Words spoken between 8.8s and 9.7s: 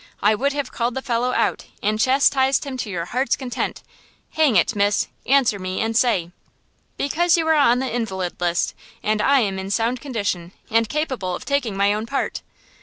and I am in